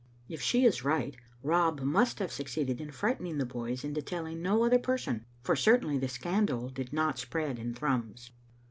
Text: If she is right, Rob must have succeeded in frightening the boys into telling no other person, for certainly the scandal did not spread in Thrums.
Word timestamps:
If 0.27 0.41
she 0.41 0.65
is 0.65 0.83
right, 0.83 1.15
Rob 1.43 1.81
must 1.81 2.17
have 2.17 2.31
succeeded 2.31 2.81
in 2.81 2.89
frightening 2.89 3.37
the 3.37 3.45
boys 3.45 3.83
into 3.83 4.01
telling 4.01 4.41
no 4.41 4.63
other 4.63 4.79
person, 4.79 5.27
for 5.43 5.55
certainly 5.55 5.99
the 5.99 6.07
scandal 6.09 6.69
did 6.69 6.91
not 6.91 7.19
spread 7.19 7.59
in 7.59 7.75
Thrums. 7.75 8.31